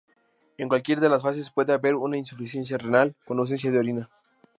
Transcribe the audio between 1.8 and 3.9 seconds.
una insuficiencia renal, con ausencia de